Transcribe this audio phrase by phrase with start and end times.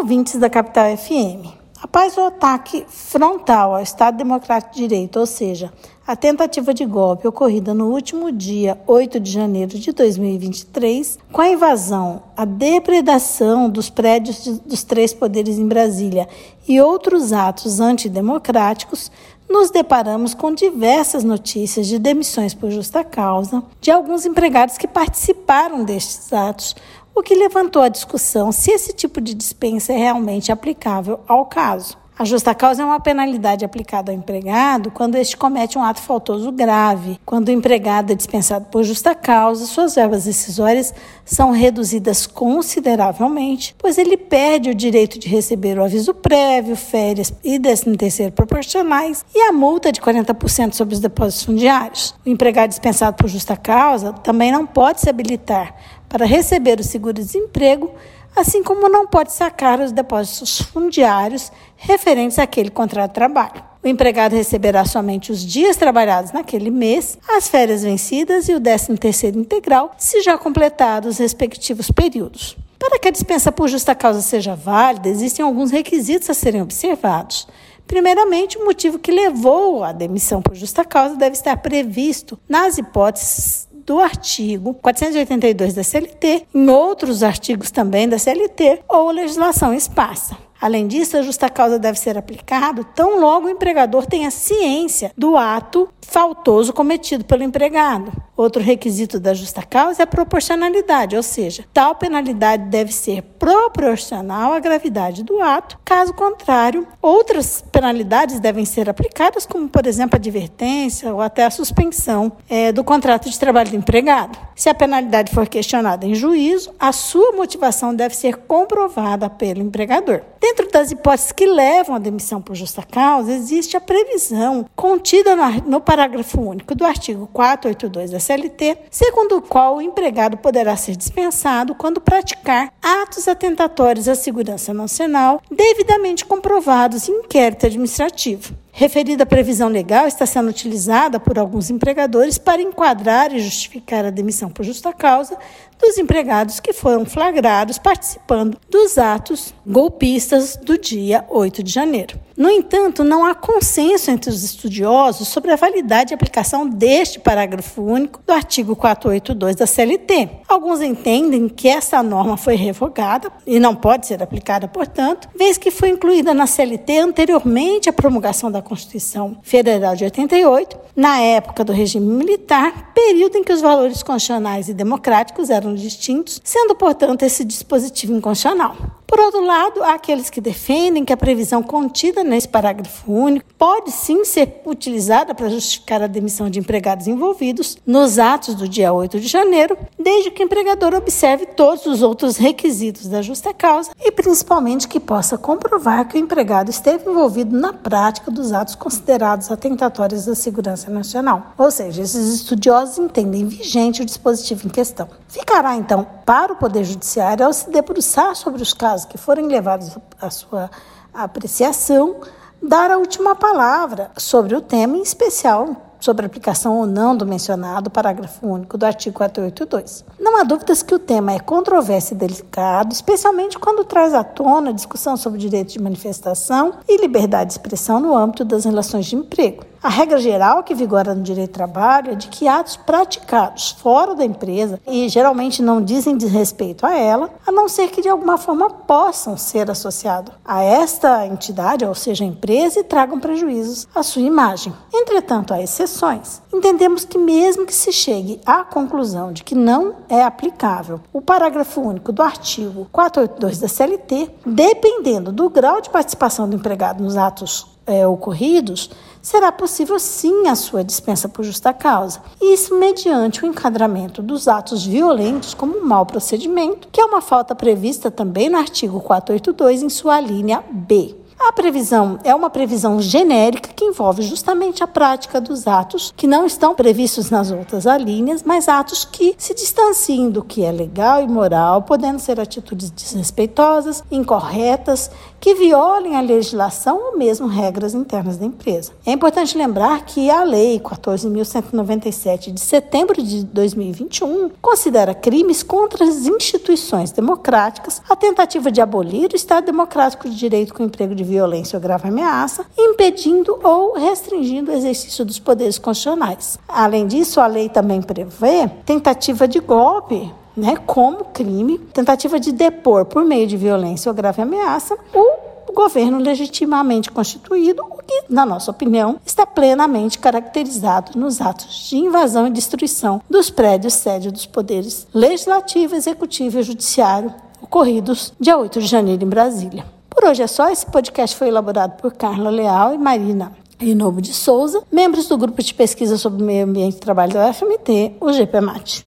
[0.00, 1.46] ouvintes da Capital FM.
[1.82, 5.70] Após o ataque frontal ao Estado Democrático de Direito, ou seja,
[6.06, 11.50] a tentativa de golpe ocorrida no último dia 8 de janeiro de 2023, com a
[11.50, 16.26] invasão, a depredação dos prédios de, dos três poderes em Brasília
[16.66, 19.10] e outros atos antidemocráticos,
[19.50, 25.84] nos deparamos com diversas notícias de demissões por justa causa de alguns empregados que participaram
[25.84, 26.76] destes atos,
[27.20, 31.98] o que levantou a discussão se esse tipo de dispensa é realmente aplicável ao caso.
[32.20, 36.52] A justa causa é uma penalidade aplicada ao empregado quando este comete um ato faltoso
[36.52, 37.18] grave.
[37.24, 40.92] Quando o empregado é dispensado por justa causa, suas verbas decisórias
[41.24, 47.58] são reduzidas consideravelmente, pois ele perde o direito de receber o aviso prévio, férias e
[47.58, 52.14] décimo terceiro proporcionais e a multa de 40% sobre os depósitos fundiários.
[52.26, 55.74] O empregado dispensado por justa causa também não pode se habilitar
[56.06, 57.92] para receber o seguro-desemprego,
[58.34, 63.70] assim como não pode sacar os depósitos fundiários referentes àquele contrato de trabalho.
[63.82, 69.36] O empregado receberá somente os dias trabalhados naquele mês, as férias vencidas e o 13º
[69.36, 72.58] integral, se já completados os respectivos períodos.
[72.78, 77.48] Para que a dispensa por justa causa seja válida, existem alguns requisitos a serem observados.
[77.86, 83.66] Primeiramente, o motivo que levou à demissão por justa causa deve estar previsto nas hipóteses
[83.90, 90.36] do artigo 482 da CLT, em outros artigos também da CLT ou legislação esparsa.
[90.60, 95.36] Além disso, a justa causa deve ser aplicada tão logo o empregador tenha ciência do
[95.36, 98.12] ato faltoso cometido pelo empregado.
[98.36, 104.52] Outro requisito da justa causa é a proporcionalidade, ou seja, tal penalidade deve ser proporcional
[104.52, 105.78] à gravidade do ato.
[105.84, 111.50] Caso contrário, outras penalidades devem ser aplicadas, como, por exemplo, a advertência ou até a
[111.50, 114.38] suspensão é, do contrato de trabalho do empregado.
[114.56, 120.22] Se a penalidade for questionada em juízo, a sua motivação deve ser comprovada pelo empregador.
[120.40, 125.82] Dentro das hipóteses que levam à demissão por justa causa, existe a previsão contida no
[125.82, 131.74] parágrafo único do artigo 482 da CLT, segundo o qual o empregado poderá ser dispensado
[131.74, 138.54] quando praticar atos atentatórios à segurança nacional devidamente comprovados em inquérito administrativo.
[138.72, 144.48] Referida previsão legal está sendo utilizada por alguns empregadores para enquadrar e justificar a demissão
[144.48, 145.36] por justa causa
[145.78, 152.20] dos empregados que foram flagrados participando dos atos golpistas do dia 8 de janeiro.
[152.40, 157.82] No entanto, não há consenso entre os estudiosos sobre a validade e aplicação deste parágrafo
[157.82, 160.30] único do artigo 482 da CLT.
[160.48, 165.70] Alguns entendem que essa norma foi revogada e não pode ser aplicada, portanto, vez que
[165.70, 171.74] foi incluída na CLT anteriormente à promulgação da Constituição Federal de 88, na época do
[171.74, 177.44] regime militar, período em que os valores constitucionais e democráticos eram distintos, sendo, portanto, esse
[177.44, 178.99] dispositivo inconstitucional.
[179.10, 183.90] Por outro lado, há aqueles que defendem que a previsão contida nesse parágrafo único pode
[183.90, 189.18] sim ser utilizada para justificar a demissão de empregados envolvidos nos atos do dia 8
[189.18, 194.09] de janeiro, desde que o empregador observe todos os outros requisitos da justa causa e
[194.10, 200.26] principalmente que possa comprovar que o empregado esteve envolvido na prática dos atos considerados atentatórios
[200.26, 201.52] da segurança nacional.
[201.58, 205.08] Ou seja, esses estudiosos entendem vigente o dispositivo em questão.
[205.28, 209.96] Ficará então para o Poder Judiciário ao se debruçar sobre os casos que forem levados
[210.20, 210.70] à sua
[211.12, 212.16] apreciação,
[212.62, 217.26] dar a última palavra sobre o tema, em especial sobre a aplicação ou não do
[217.26, 220.04] mencionado parágrafo único do artigo 482.
[220.18, 224.70] Não há dúvidas que o tema é controverso e delicado, especialmente quando traz à tona
[224.70, 229.16] a discussão sobre direito de manifestação e liberdade de expressão no âmbito das relações de
[229.16, 229.69] emprego.
[229.82, 234.14] A regra geral que vigora no direito do trabalho é de que atos praticados fora
[234.14, 238.36] da empresa e geralmente não dizem desrespeito a ela, a não ser que de alguma
[238.36, 244.02] forma possam ser associados a esta entidade, ou seja, a empresa, e tragam prejuízos à
[244.02, 244.74] sua imagem.
[244.92, 246.42] Entretanto, há exceções.
[246.52, 251.80] Entendemos que, mesmo que se chegue à conclusão de que não é aplicável o parágrafo
[251.80, 257.79] único do artigo 482 da CLT, dependendo do grau de participação do empregado nos atos
[257.86, 258.90] é, ocorridos,
[259.20, 264.84] será possível sim a sua dispensa por justa causa, isso mediante o encadramento dos atos
[264.86, 270.20] violentos como mau procedimento, que é uma falta prevista também no artigo 482 em sua
[270.20, 271.19] linha B.
[271.42, 276.44] A previsão é uma previsão genérica que envolve justamente a prática dos atos que não
[276.44, 281.26] estão previstos nas outras alíneas, mas atos que se distanciem do que é legal e
[281.26, 285.10] moral, podendo ser atitudes desrespeitosas, incorretas,
[285.40, 288.92] que violem a legislação ou mesmo regras internas da empresa.
[289.06, 296.26] É importante lembrar que a Lei 14.197 de setembro de 2021 considera crimes contra as
[296.26, 301.76] instituições democráticas a tentativa de abolir o Estado Democrático de Direito com emprego de violência
[301.76, 306.58] ou grave ameaça, impedindo ou restringindo o exercício dos poderes constitucionais.
[306.68, 313.04] Além disso, a lei também prevê tentativa de golpe né, como crime, tentativa de depor
[313.04, 318.72] por meio de violência ou grave ameaça o governo legitimamente constituído, o que, na nossa
[318.72, 325.06] opinião, está plenamente caracterizado nos atos de invasão e destruição dos prédios sede dos poderes
[325.14, 327.32] legislativo, executivo e judiciário
[327.62, 329.99] ocorridos dia 8 de janeiro em Brasília.
[330.20, 330.68] Por hoje é só.
[330.68, 335.62] Esse podcast foi elaborado por Carla Leal e Marina Inobo de Souza, membros do grupo
[335.62, 338.98] de pesquisa sobre meio ambiente e trabalho da UFMT, o GPMAT.